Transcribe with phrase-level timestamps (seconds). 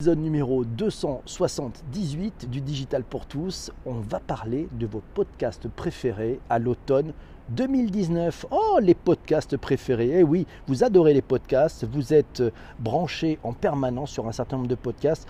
[0.00, 6.58] Épisode numéro 278 du Digital pour tous, on va parler de vos podcasts préférés à
[6.58, 7.12] l'automne
[7.50, 8.46] 2019.
[8.50, 10.20] Oh, les podcasts préférés.
[10.20, 12.42] Eh oui, vous adorez les podcasts, vous êtes
[12.78, 15.28] branchés en permanence sur un certain nombre de podcasts.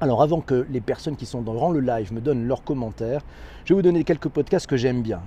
[0.00, 3.22] Alors avant que les personnes qui sont dans le live me donnent leurs commentaires,
[3.64, 5.20] je vais vous donner quelques podcasts que j'aime bien.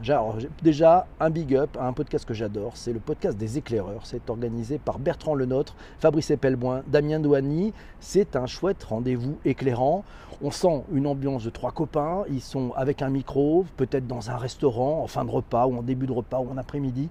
[0.64, 4.06] déjà, un big up à un podcast que j'adore, c'est le podcast des éclaireurs.
[4.06, 7.74] C'est organisé par Bertrand Lenôtre, Fabrice Epelboin, Damien Douani.
[8.00, 10.06] C'est un chouette rendez-vous éclairant.
[10.42, 12.24] On sent une ambiance de trois copains.
[12.30, 15.82] Ils sont avec un micro, peut-être dans un restaurant, en fin de repas, ou en
[15.82, 17.10] début de repas, ou en après-midi.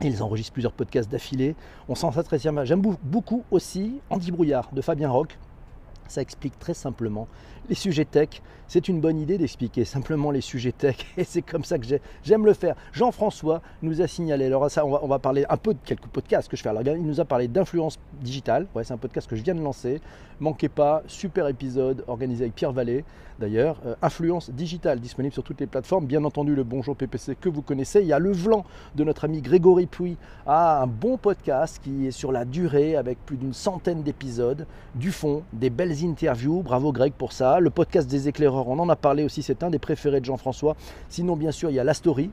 [0.00, 1.56] Ils enregistrent plusieurs podcasts d'affilée.
[1.88, 2.64] On sent ça très bien.
[2.64, 5.36] J'aime beaucoup aussi Andy Brouillard de Fabien Roch
[6.08, 7.28] ça explique très simplement
[7.68, 8.42] les sujets tech.
[8.66, 11.86] C'est une bonne idée d'expliquer simplement les sujets tech et c'est comme ça que
[12.22, 12.76] j'aime le faire.
[12.92, 16.56] Jean-François nous a signalé, alors ça on va, parler un peu de quelques podcasts que
[16.56, 16.68] je fais.
[16.68, 19.62] Alors il nous a parlé d'influence digitale, ouais, c'est un podcast que je viens de
[19.62, 20.00] lancer.
[20.40, 23.04] Manquez pas, super épisode organisé avec Pierre Vallée
[23.38, 23.80] d'ailleurs.
[23.86, 26.06] Euh, influence digitale disponible sur toutes les plateformes.
[26.06, 28.00] Bien entendu le Bonjour PPC que vous connaissez.
[28.00, 32.06] Il y a le Vlan de notre ami Grégory Puy, a un bon podcast qui
[32.06, 36.62] est sur la durée avec plus d'une centaine d'épisodes, du fond, des belles interviews.
[36.62, 39.70] Bravo Greg pour ça le podcast des éclaireurs, on en a parlé aussi, c'est un
[39.70, 40.76] des préférés de Jean-François.
[41.08, 42.30] Sinon, bien sûr, il y a La Story,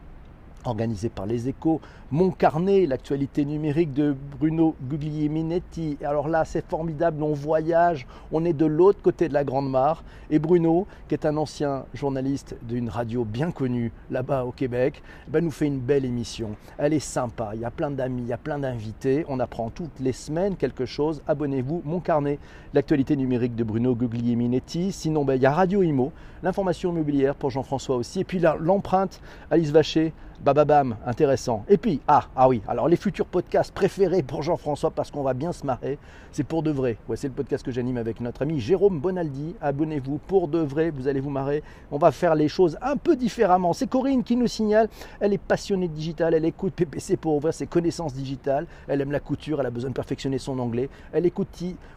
[0.67, 5.97] organisé par les échos, Mon Carnet, l'actualité numérique de Bruno Guglielminetti.
[6.03, 10.03] Alors là, c'est formidable, on voyage, on est de l'autre côté de la Grande Mare.
[10.29, 15.43] Et Bruno, qui est un ancien journaliste d'une radio bien connue là-bas au Québec, ben,
[15.43, 16.55] nous fait une belle émission.
[16.77, 19.69] Elle est sympa, il y a plein d'amis, il y a plein d'invités, on apprend
[19.69, 21.21] toutes les semaines quelque chose.
[21.27, 22.39] Abonnez-vous, Mon Carnet,
[22.73, 24.91] l'actualité numérique de Bruno Guglielminetti.
[24.91, 26.11] Sinon, ben, il y a Radio Imo,
[26.43, 28.21] l'information immobilière pour Jean-François aussi.
[28.21, 30.13] Et puis l'empreinte, Alice Vacher,
[30.43, 31.65] Bababam, intéressant.
[31.67, 35.33] Et puis, ah, ah oui, alors les futurs podcasts préférés pour Jean-François parce qu'on va
[35.33, 35.97] bien se marrer,
[36.31, 36.97] c'est pour de vrai.
[37.07, 39.55] Ouais, c'est le podcast que j'anime avec notre ami Jérôme Bonaldi.
[39.61, 41.63] Abonnez-vous pour de vrai, vous allez vous marrer.
[41.91, 43.73] On va faire les choses un peu différemment.
[43.73, 47.53] C'est Corinne qui nous signale, elle est passionnée de digital, elle écoute PPC pour ouvrir
[47.53, 50.89] ses connaissances digitales, elle aime la couture, elle a besoin de perfectionner son anglais.
[51.11, 51.47] Elle écoute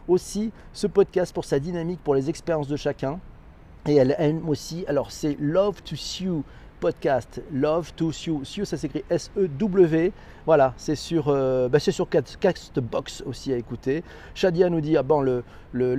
[0.07, 3.19] aussi ce podcast pour sa dynamique, pour les expériences de chacun.
[3.87, 6.43] Et elle aime aussi, alors c'est Love to Sue
[6.79, 8.39] podcast Love to Sue.
[8.43, 10.11] Sue, ça s'écrit S-E-W.
[10.49, 14.03] Voilà, c'est sur, euh, bah, sur Castbox aussi à écouter.
[14.33, 15.43] Shadia nous dit ah bon, le,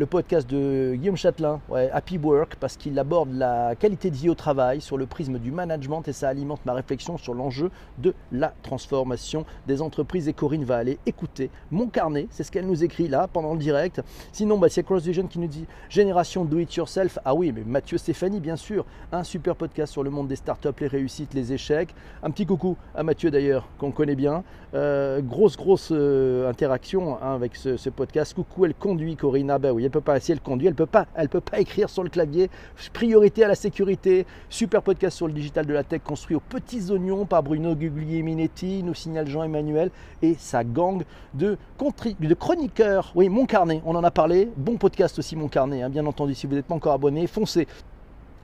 [0.06, 1.60] podcast de Guillaume Châtelain,
[1.92, 5.52] Happy Work, parce qu'il aborde la qualité de vie au travail sur le prisme du
[5.52, 10.26] management et ça alimente ma réflexion sur l'enjeu de la transformation des entreprises.
[10.26, 13.60] Et Corinne va aller écouter mon carnet, c'est ce qu'elle nous écrit là pendant le
[13.60, 14.02] direct.
[14.32, 17.20] Sinon, bah, c'est CrossVision qui nous dit Génération Do It Yourself.
[17.24, 20.70] Ah oui, mais Mathieu Stéphanie, bien sûr, un super podcast sur le monde des startups
[20.80, 21.94] les réussites, les échecs.
[22.24, 24.39] Un petit coucou à Mathieu d'ailleurs, qu'on connaît bien.
[24.72, 28.34] Euh, grosse, grosse euh, interaction hein, avec ce, podcast.
[28.34, 29.50] Coucou, elle conduit Corinne.
[29.50, 31.58] Ah ben oui, elle peut pas, si elle conduit, elle peut pas, elle peut pas
[31.58, 32.50] écrire sur le clavier.
[32.92, 34.26] Priorité à la sécurité.
[34.48, 38.82] Super podcast sur le digital de la tech construit aux petits oignons par Bruno Guglielminetti,
[38.84, 39.90] nous signale Jean-Emmanuel
[40.22, 41.02] et sa gang
[41.34, 41.56] de,
[42.20, 43.10] de chroniqueurs.
[43.14, 44.50] Oui, mon carnet, on en a parlé.
[44.56, 46.34] Bon podcast aussi, mon carnet, hein, bien entendu.
[46.34, 47.66] Si vous n'êtes pas encore abonné, foncez.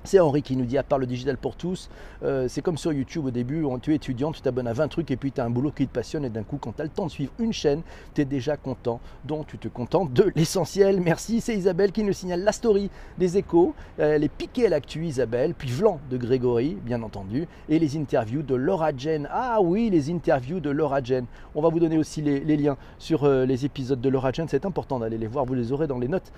[0.07, 1.91] C'est Henri qui nous dit, à part le digital pour tous,
[2.23, 5.11] euh, c'est comme sur YouTube au début, tu es étudiant, tu t'abonnes à 20 trucs
[5.11, 6.85] et puis tu as un boulot qui te passionne et d'un coup, quand tu as
[6.85, 7.83] le temps de suivre une chaîne,
[8.15, 9.01] tu es déjà content.
[9.25, 11.01] Donc tu te contentes de l'essentiel.
[11.01, 13.75] Merci, c'est Isabelle qui nous signale la story des échos.
[13.99, 18.43] Elle est piquée à l'actu, Isabelle, puis Vlan de Grégory, bien entendu, et les interviews
[18.43, 19.29] de Laura Jen.
[19.33, 21.27] Ah oui, les interviews de Laura Jen.
[21.55, 24.47] On va vous donner aussi les, liens sur euh, les épisodes de Laura Jen.
[24.49, 26.33] C'est important d'aller les voir, vous les aurez dans les notes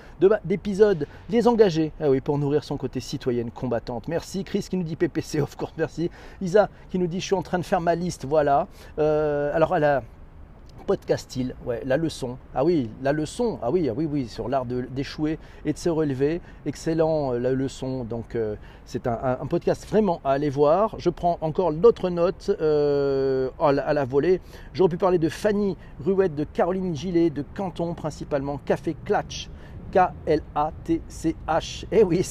[0.45, 1.07] d'épisodes.
[1.29, 4.07] Les engagés, ah oui, pour nourrir son côté citoyenne combattante.
[4.09, 6.11] Merci Chris qui nous dit PPC, of course, merci.
[6.41, 8.69] Isa qui nous dit je suis en train de faire ma liste, voilà.
[8.99, 10.03] Euh, alors elle a
[10.87, 12.39] podcast ouais, la leçon.
[12.55, 15.91] Ah oui, la leçon, ah oui, ah oui, oui, sur l'art d'échouer et de se
[15.91, 16.41] relever.
[16.65, 18.05] Excellent, euh, la leçon.
[18.05, 20.95] Donc, euh, c'est un, podcast vraiment à aller voir.
[20.99, 24.41] Je prends encore d'autres notes à la volée.
[24.73, 29.51] J'aurais pu parler de Fanny Ruette, de Caroline Gillet, de Canton, principalement Café Clatch.
[29.93, 31.85] K-L-A-T-C-H.
[31.91, 32.23] Eh oui,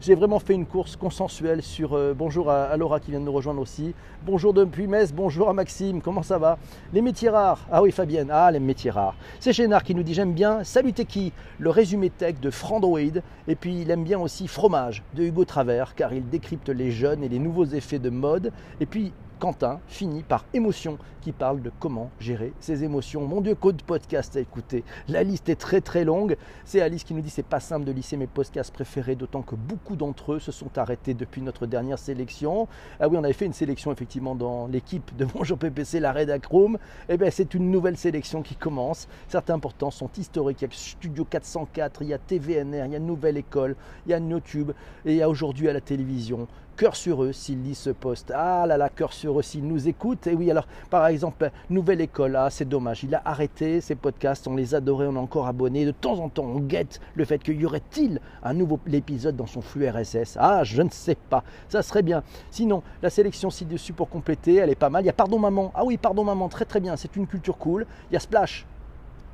[0.00, 1.94] j'ai vraiment fait une course consensuelle sur.
[1.94, 3.94] Euh, bonjour à, Laura qui vient de nous rejoindre aussi.
[4.24, 6.58] Bonjour depuis Metz, bonjour à Maxime, comment ça va?
[6.92, 7.66] Les métiers rares.
[7.70, 9.16] Ah oui, Fabienne, ah les métiers rares.
[9.38, 11.32] C'est Chénard qui nous dit J'aime bien Salut qui?
[11.58, 13.20] Le résumé tech de Frandroid.
[13.48, 17.24] Et puis il aime bien aussi Fromage de Hugo Travers car il décrypte les jeunes
[17.24, 18.52] et les nouveaux effets de mode.
[18.80, 23.26] Et puis Quentin finit par émotion qui parle de comment gérer ses émotions.
[23.26, 24.84] Mon Dieu, code podcast à écouter.
[25.08, 26.36] La liste est très très longue.
[26.64, 29.54] C'est Alice qui nous dit c'est pas simple de lisser mes podcasts préférés, d'autant que
[29.54, 32.68] beaucoup d'entre eux se sont arrêtés depuis notre dernière sélection.
[33.00, 36.44] Ah oui, on avait fait une sélection effectivement dans l'équipe de Bonjour PPC, la Redac
[36.46, 36.78] Room.
[37.08, 39.08] Eh bien, c'est une nouvelle sélection qui commence.
[39.28, 40.60] Certains pourtant sont historiques.
[40.60, 43.76] Il y a Studio 404, il y a TVNR, il y a Nouvelle École,
[44.06, 44.72] il y a YouTube
[45.04, 46.46] et il y a aujourd'hui à la télévision
[46.80, 48.32] cœur sur eux s'ils lisent ce poste.
[48.34, 50.26] Ah là là, cœur sur eux s'ils nous écoutent.
[50.26, 53.04] Et oui, alors par exemple, Nouvelle École, ah, c'est dommage.
[53.04, 55.84] Il a arrêté ses podcasts, on les adorait, on est encore abonnés.
[55.84, 59.44] De temps en temps, on guette le fait qu'il y aurait-il un nouveau épisode dans
[59.46, 60.38] son flux RSS.
[60.40, 61.44] Ah, je ne sais pas.
[61.68, 62.22] Ça serait bien.
[62.50, 65.02] Sinon, la sélection ci-dessus pour compléter, elle est pas mal.
[65.02, 65.72] Il y a Pardon Maman.
[65.74, 66.96] Ah oui, Pardon Maman, très très bien.
[66.96, 67.84] C'est une culture cool.
[68.10, 68.64] Il y a Splash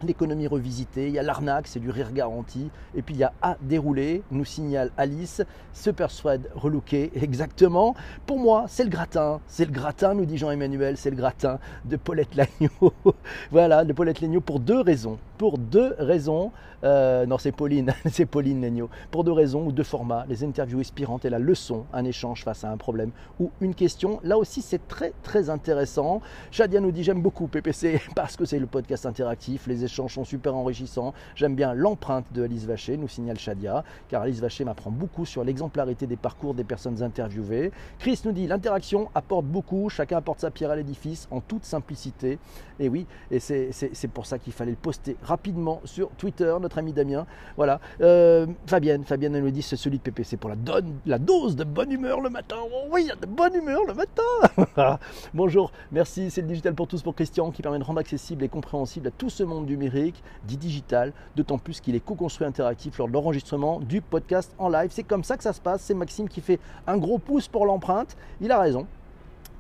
[0.02, 3.32] l'économie revisitée, il y a l'arnaque, c'est du rire garanti, et puis il y a
[3.42, 7.94] à dérouler, nous signale Alice, se persuade relooké, exactement.
[8.26, 11.96] Pour moi, c'est le gratin, c'est le gratin, nous dit Jean-Emmanuel, c'est le gratin de
[11.96, 12.92] Paulette Lagneau.
[13.50, 15.18] voilà, de Paulette Lagneau pour deux raisons.
[15.38, 16.50] Pour deux raisons,
[16.82, 20.80] euh, non c'est Pauline, c'est Pauline Lagneau, pour deux raisons ou deux formats, les interviews
[20.80, 24.20] inspirantes et la leçon, un échange face à un problème ou une question.
[24.24, 26.22] Là aussi, c'est très très intéressant.
[26.50, 30.24] Shadia nous dit j'aime beaucoup PPC parce que c'est le podcast interactif, les échanges sont
[30.24, 31.12] super enrichissants.
[31.34, 35.44] J'aime bien l'empreinte de Alice Vacher, nous signale Shadia, car Alice Vacher m'apprend beaucoup sur
[35.44, 37.72] l'exemplarité des parcours des personnes interviewées.
[37.98, 42.38] Chris nous dit l'interaction apporte beaucoup, chacun apporte sa pierre à l'édifice en toute simplicité.
[42.78, 46.92] Et oui, et c'est pour ça qu'il fallait le poster rapidement sur Twitter, notre ami
[46.92, 47.26] Damien.
[47.56, 47.80] Voilà.
[48.00, 50.56] Euh, Fabienne, Fabienne elle nous dit c'est celui de PPC pour la,
[51.04, 52.56] la dose de bonne humeur le matin.
[52.62, 54.98] Oh oui, il y a de bonne humeur le matin.
[55.34, 58.48] Bonjour, merci, c'est le Digital pour tous pour Christian qui permet de rendre accessible et
[58.48, 63.08] compréhensible à tout ce monde numérique, dit digital, d'autant plus qu'il est co-construit interactif lors
[63.08, 64.90] de l'enregistrement du podcast en live.
[64.92, 65.82] C'est comme ça que ça se passe.
[65.82, 68.16] C'est Maxime qui fait un gros pouce pour l'empreinte.
[68.40, 68.86] Il a raison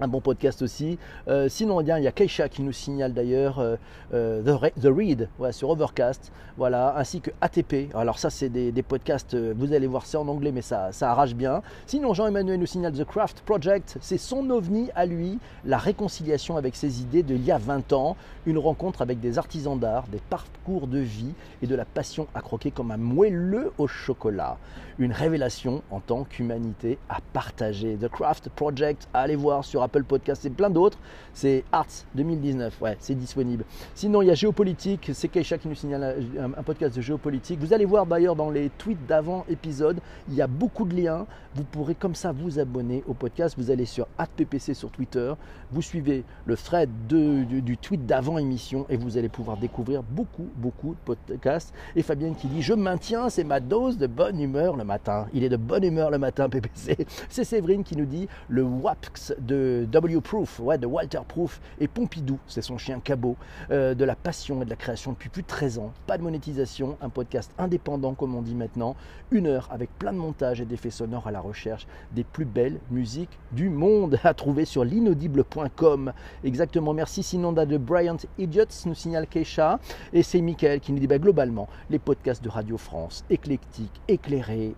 [0.00, 0.98] un bon podcast aussi.
[1.28, 3.76] Euh, sinon, il y a Keisha qui nous signale d'ailleurs euh,
[4.14, 7.94] euh, The, Read sur Overcast, voilà, ainsi que ATP.
[7.94, 11.34] Alors ça, c'est des, podcasts, vous allez voir, c'est en anglais, mais ça, ça arrache
[11.34, 11.62] bien.
[11.86, 16.76] Sinon, Jean-Emmanuel nous signale The Craft Project, c'est son ovni à lui, la réconciliation avec
[16.76, 18.16] ses idées de il y a 20 ans,
[18.46, 22.40] une rencontre avec des artisans d'art, des parcours de vie et de la passion à
[22.40, 24.56] croquer comme un moelleux au chocolat.
[24.98, 27.98] Une révélation en tant qu'humanité à partager.
[28.00, 30.98] The Craft Project, allez voir sur Apple Podcast et plein d'autres.
[31.32, 33.64] C'est Arts 2019, ouais, c'est disponible.
[33.94, 37.60] Sinon, il y a Géopolitique, c'est Keisha qui nous signale un, podcast de géopolitique.
[37.60, 39.98] Vous allez voir d'ailleurs dans les tweets d'avant épisode,
[40.28, 41.26] il y a beaucoup de liens.
[41.54, 43.54] Vous pourrez comme ça vous abonner au podcast.
[43.58, 44.06] Vous allez sur
[44.36, 45.32] @ppc sur Twitter,
[45.70, 50.48] vous suivez le thread du, du, tweet d'avant émission et vous allez pouvoir découvrir beaucoup,
[50.56, 51.72] beaucoup de podcasts.
[51.94, 55.26] Et Fabienne qui dit Je maintiens, c'est ma dose de bonne humeur le matin.
[55.32, 57.06] Il est de bonne humeur le matin, PPC.
[57.28, 60.20] C'est Séverine qui nous dit Le WAPX de W.
[60.20, 63.36] Proof, ouais, de Walter Proof, et Pompidou, c'est son chien cabot,
[63.70, 65.92] euh, de la passion et de la création depuis plus de 13 ans.
[66.06, 68.96] Pas de monétisation, un podcast indépendant comme on dit maintenant,
[69.30, 72.78] une heure avec plein de montages et d'effets sonores à la recherche des plus belles
[72.90, 76.12] musiques du monde à trouver sur l'inaudible.com.
[76.44, 79.78] Exactement, merci Sinonda de Bryant Idiots, nous signale Keisha,
[80.12, 84.74] et c'est Michael qui nous dit bah, globalement les podcasts de Radio France, éclectiques, éclairés,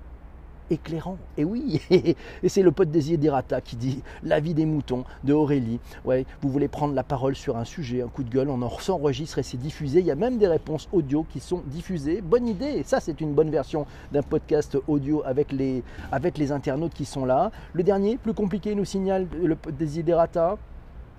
[0.71, 1.19] éclairant.
[1.37, 5.81] Et oui, et c'est le pote Desiderata qui dit La vie des moutons de Aurélie.
[6.05, 8.71] Ouais, vous voulez prendre la parole sur un sujet, un coup de gueule, on en
[8.79, 10.01] s'enregistre et c'est diffusé.
[10.01, 12.21] Il y a même des réponses audio qui sont diffusées.
[12.21, 12.83] Bonne idée.
[12.85, 15.83] Ça, c'est une bonne version d'un podcast audio avec les,
[16.13, 17.51] avec les internautes qui sont là.
[17.73, 20.59] Le dernier, plus compliqué, nous signale le Desiderata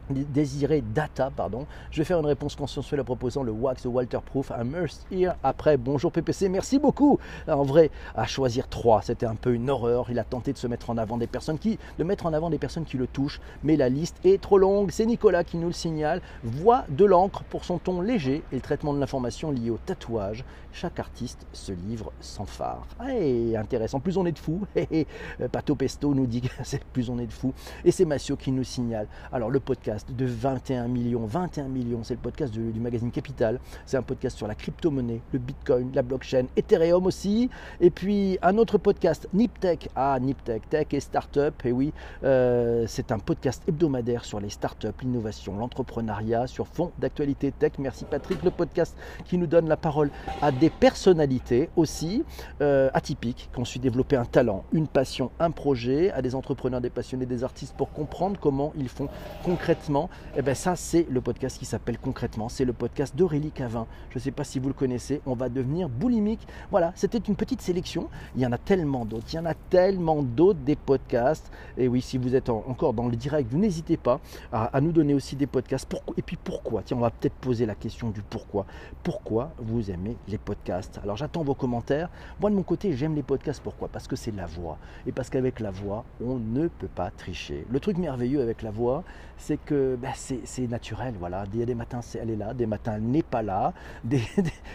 [0.10, 1.66] désirer data, pardon.
[1.92, 6.12] Je vais faire une réponse consensuelle en proposant le wax Walterproof Merce Here après Bonjour
[6.12, 6.50] PPC.
[6.50, 7.20] Merci beaucoup.
[7.48, 10.10] En vrai, à choisir trois, c'était un peu une horreur.
[10.10, 12.50] Il a tenté de se mettre en avant des personnes qui, de mettre en avant
[12.50, 14.92] des personnes qui le touchent, mais la liste est trop longue.
[14.92, 16.22] C'est Nicolas qui nous le signale.
[16.44, 20.44] Voix de l'encre pour son ton léger et le traitement de l'information liée au tatouage.
[20.72, 22.86] Chaque artiste se livre sans phare.
[23.10, 24.00] et intéressant.
[24.00, 24.62] Plus on est de fous.
[25.52, 26.48] Pato Pesto nous dit que
[26.94, 27.54] plus on est de fous.
[27.83, 29.07] Et c'est Massio qui nous signale.
[29.31, 31.26] Alors le podcast de 21 millions.
[31.26, 33.60] 21 millions, c'est le podcast du, magazine Capital.
[33.86, 37.50] C'est un podcast sur la crypto-monnaie, le bitcoin, la blockchain, Ethereum aussi.
[37.82, 39.90] Et puis un autre podcast, Niptech.
[39.96, 41.66] Ah, Niptech, tech et startup.
[41.66, 47.52] Et oui, euh, c'est un podcast hebdomadaire sur les startups, l'innovation, l'entrepreneuriat, sur fond d'actualité
[47.52, 47.74] tech.
[47.80, 52.24] Merci Patrick, le podcast qui nous donne la parole à des personnalités aussi
[52.62, 56.82] euh, atypiques qui ont su développer un talent, une passion, un projet, à des entrepreneurs,
[56.82, 59.10] des passionnés, des artistes pour comprendre comment ils font
[59.44, 59.89] concrètement.
[59.90, 62.48] Et eh bien ça, c'est le podcast qui s'appelle Concrètement.
[62.48, 63.88] C'est le podcast d'Aurélie Cavin.
[64.12, 65.19] Je ne sais pas si vous le connaissez.
[65.26, 66.48] On va devenir boulimique.
[66.69, 68.08] Voilà, c'était une petite sélection.
[68.36, 69.26] Il y en a tellement d'autres.
[69.34, 71.52] Il y en a tellement d'autres des podcasts.
[71.76, 74.19] Et oui, si vous êtes encore dans le direct, n'hésitez pas
[74.52, 75.92] à, nous donner aussi des podcasts.
[76.18, 76.84] et puis pourquoi?
[76.84, 78.68] Tiens, on va peut-être poser la question du pourquoi.
[79.02, 81.00] Pourquoi vous aimez les podcasts?
[81.02, 82.10] Alors j'attends vos commentaires.
[82.40, 83.64] Moi de mon côté, j'aime les podcasts.
[83.64, 83.88] Pourquoi?
[83.88, 84.78] Parce que c'est la voix.
[85.08, 87.66] Et parce qu'avec la voix, on ne peut pas tricher.
[87.72, 89.04] Le truc merveilleux avec la voix,
[89.38, 91.16] c'est que ben, c'est naturel.
[91.19, 91.45] Voilà.
[91.54, 93.74] Il y a des matins, elle est là, des matins, elle n'est pas là.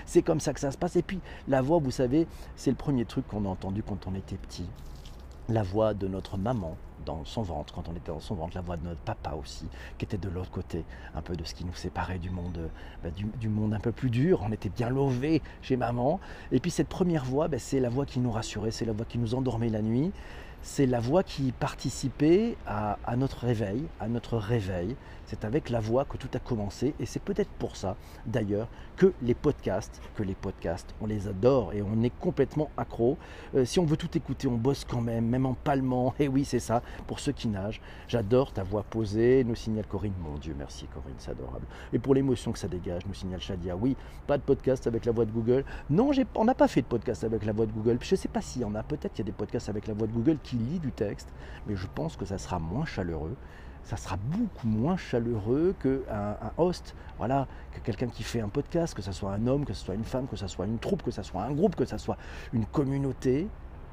[0.06, 0.96] c'est comme ça que ça se passe.
[0.96, 4.14] Et puis la voix, vous savez, c'est le premier truc qu'on a entendu quand on
[4.14, 4.68] était petit.
[5.48, 8.62] La voix de notre maman, dans son ventre, quand on était dans son ventre, la
[8.62, 9.66] voix de notre papa aussi,
[9.98, 10.84] qui était de l'autre côté,
[11.14, 12.70] un peu de ce qui nous séparait du monde,
[13.02, 14.40] bah, du, monde un peu plus dur.
[14.42, 16.18] On était bien lové chez maman.
[16.50, 19.04] Et puis cette première voix, bah, c'est la voix qui nous rassurait, c'est la voix
[19.04, 20.12] qui nous endormait la nuit
[20.64, 24.96] c'est la voix qui participait à, notre réveil, à notre réveil.
[25.26, 29.12] C'est avec la voix que tout a commencé et c'est peut-être pour ça d'ailleurs que
[29.22, 33.18] les podcasts, que les podcasts, on les adore et on est complètement accro.
[33.54, 36.14] Euh, si on veut tout écouter, on bosse quand même, même en palmant.
[36.20, 37.80] Et oui, c'est ça, pour ceux qui nagent.
[38.06, 40.12] J'adore ta voix posée, nous signale Corinne.
[40.20, 41.66] Mon Dieu, merci Corinne, c'est adorable.
[41.92, 43.74] Et pour l'émotion que ça dégage, nous signale Shadia.
[43.76, 45.64] Oui, pas de podcast avec la voix de Google.
[45.90, 47.98] Non, on n'a pas fait de podcast avec la voix de Google.
[48.00, 49.88] Je ne sais pas s'il y en a, peut-être qu'il y a des podcasts avec
[49.88, 51.28] la voix de Google qui lit du texte,
[51.66, 53.36] mais je pense que ça sera moins chaleureux.
[53.82, 55.98] Ça sera beaucoup moins chaleureux qu'un
[56.40, 59.74] un host, voilà, que quelqu'un qui fait un podcast, que ce soit un homme, que
[59.74, 61.84] ce soit une femme, que ce soit une troupe, que ce soit un groupe, que
[61.84, 62.16] ce soit
[62.54, 63.46] une communauté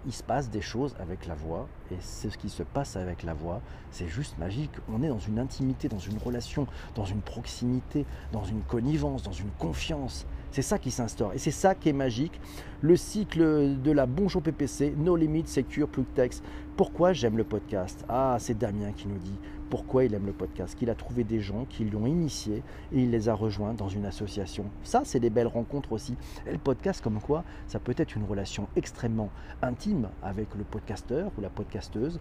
[0.05, 3.23] il se passe des choses avec la voix, et c'est ce qui se passe avec
[3.23, 4.71] la voix, c'est juste magique.
[4.89, 9.31] On est dans une intimité, dans une relation, dans une proximité, dans une connivence, dans
[9.31, 10.25] une confiance.
[10.51, 12.39] C'est ça qui s'instaure et c'est ça qui est magique.
[12.81, 16.43] Le cycle de la Bonjour PPC, No Limit Secure Plug Text.
[16.75, 18.03] Pourquoi j'aime le podcast?
[18.09, 19.37] Ah, c'est Damien qui nous dit
[19.71, 22.61] pourquoi il aime le podcast, qu'il a trouvé des gens qui l'ont initié
[22.91, 24.65] et il les a rejoints dans une association.
[24.83, 26.17] Ça, c'est des belles rencontres aussi.
[26.45, 29.29] Et le podcast, comme quoi, ça peut être une relation extrêmement
[29.61, 32.19] intime avec le podcasteur ou la podcasteuse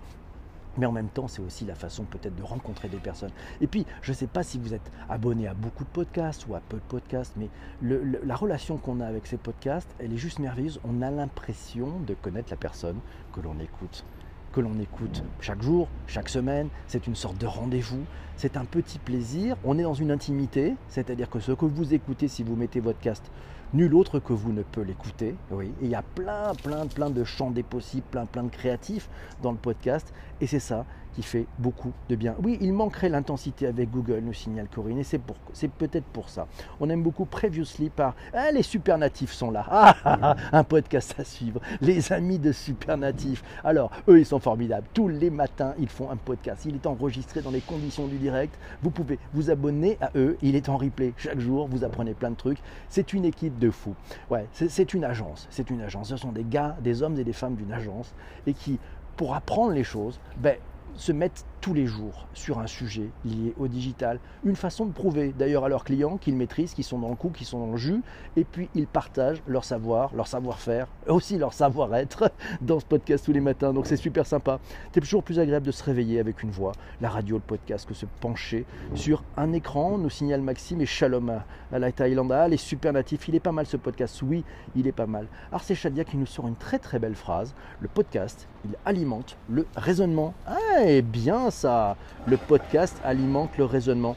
[0.78, 3.32] mais en même temps, c'est aussi la façon peut-être de rencontrer des personnes.
[3.60, 6.54] Et puis, je ne sais pas si vous êtes abonné à beaucoup de podcasts ou
[6.54, 7.48] à peu de podcasts, mais
[7.82, 10.80] la relation qu'on a avec ces podcasts, elle est juste merveilleuse.
[10.84, 13.00] On a l'impression de connaître la personne
[13.32, 14.04] que l'on écoute
[14.52, 16.68] que l'on écoute chaque jour, chaque semaine.
[16.86, 18.04] C'est une sorte de rendez-vous.
[18.36, 19.56] C'est un petit plaisir.
[19.64, 23.00] On est dans une intimité, c'est-à-dire que ce que vous écoutez si vous mettez votre
[23.00, 23.30] cast,
[23.72, 25.36] nul autre que vous ne peut l'écouter.
[25.50, 29.08] Oui, il y a plein, plein, plein de champs des possibles, plein, plein de créatifs
[29.42, 30.12] dans le podcast.
[30.40, 32.34] Et c'est ça qui fait beaucoup de bien.
[32.42, 36.46] Oui, il manquerait l'intensité avec Google, nous signale Corinne, et c'est, peut-être pour ça.
[36.80, 39.64] On aime beaucoup Previously par ah, les super natifs sont là.
[39.68, 41.60] Ah, ah, ah, un podcast à suivre.
[41.80, 43.42] Les amis de super natifs.
[43.64, 44.86] Alors, eux, ils sont formidables.
[44.92, 46.64] Tous les matins, ils font un podcast.
[46.66, 48.58] Il est enregistré dans les conditions du direct.
[48.82, 50.36] Vous pouvez vous abonner à eux.
[50.42, 51.68] Il est en replay chaque jour.
[51.68, 52.58] Vous apprenez plein de trucs.
[52.88, 53.94] C'est une équipe de fous.
[54.30, 55.46] Ouais, c'est une agence.
[55.50, 56.08] C'est une agence.
[56.08, 58.14] Ce sont des gars, des hommes et des femmes d'une agence
[58.46, 58.78] et qui
[59.20, 60.56] pour apprendre les choses, ben,
[60.96, 64.18] se mettent tous les jours sur un sujet lié au digital.
[64.44, 67.30] Une façon de prouver d'ailleurs à leurs clients qu'ils maîtrisent, qu'ils sont dans le coup,
[67.30, 68.00] qu'ils sont dans le jus,
[68.36, 73.32] et puis ils partagent leur savoir, leur savoir-faire, aussi leur savoir-être dans ce podcast tous
[73.32, 73.72] les matins.
[73.72, 74.58] Donc c'est super sympa.
[74.92, 77.94] C'est toujours plus agréable de se réveiller avec une voix, la radio, le podcast, que
[77.94, 81.42] se pencher sur un écran, nous signale Maxime et Shalom
[81.72, 82.32] à la Thaïlande.
[82.32, 84.22] Ah, les super natifs, il est pas mal ce podcast.
[84.22, 84.44] Oui,
[84.74, 85.26] il est pas mal.
[85.50, 87.54] Alors c'est Shadia qui nous sort une très très belle phrase.
[87.80, 90.34] Le podcast, il alimente le raisonnement.
[90.46, 94.16] Ah, et bien ça, le podcast alimente le raisonnement.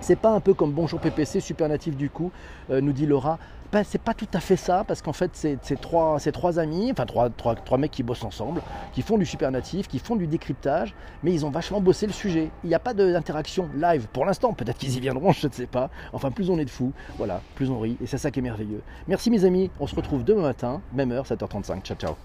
[0.00, 2.32] C'est pas un peu comme Bonjour PPC, super natif du coup,
[2.70, 3.38] euh, nous dit Laura.
[3.72, 7.06] Ben, c'est pas tout à fait ça, parce qu'en fait, c'est trois, trois amis, enfin
[7.06, 8.62] trois, trois, trois, mecs qui bossent ensemble,
[8.92, 12.12] qui font du super natif, qui font du décryptage, mais ils ont vachement bossé le
[12.12, 12.50] sujet.
[12.64, 15.68] Il n'y a pas d'interaction live pour l'instant, peut-être qu'ils y viendront, je ne sais
[15.68, 15.88] pas.
[16.12, 18.42] Enfin, plus on est de fous, voilà, plus on rit, et c'est ça qui est
[18.42, 18.82] merveilleux.
[19.06, 21.82] Merci mes amis, on se retrouve demain matin, même heure, 7h35.
[21.82, 22.20] Ciao, ciao.